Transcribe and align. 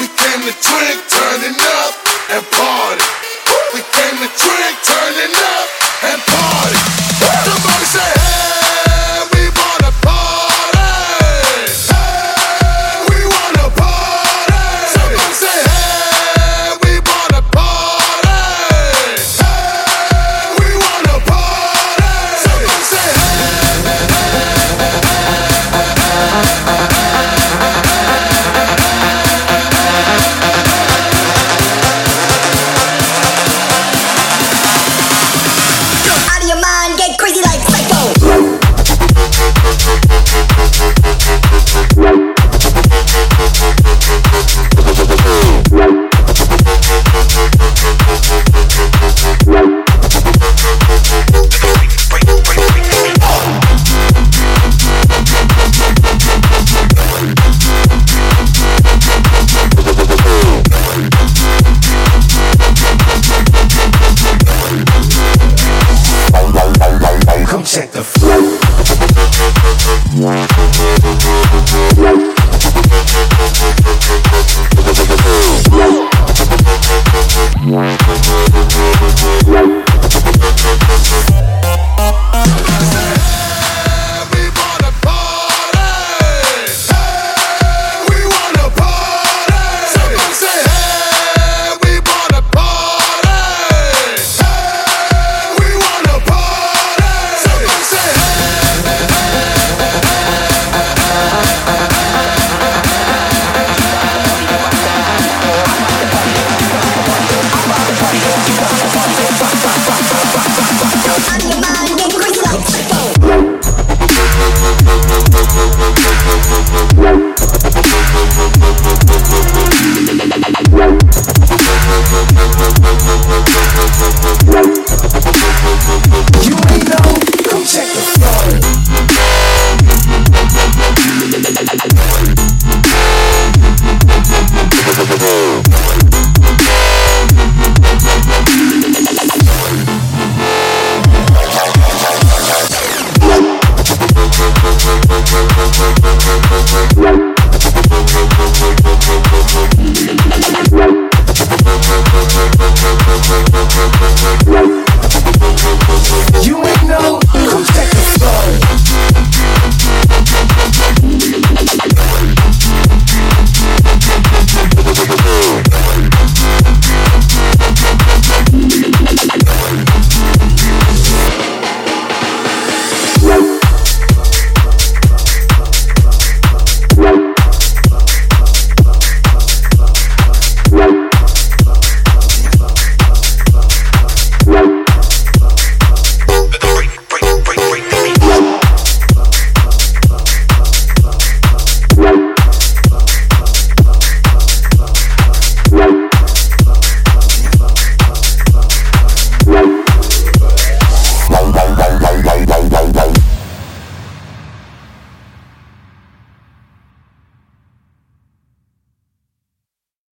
We 0.00 0.08
came 0.08 0.40
to 0.48 0.54
trick, 0.64 0.98
turning 1.12 1.60
up 1.60 1.92
and 2.32 2.44
party. 2.56 3.04
We 3.74 3.80
came 3.84 4.16
to 4.16 4.28
trick, 4.32 4.74
turning 4.88 5.34
up 5.36 5.68
and 6.08 6.20
party. 6.24 7.19
Check 67.72 67.92
the 67.92 68.02
flow. 68.02 68.49
I'm 108.92 109.06
your 111.48 111.60
mind. 111.60 111.99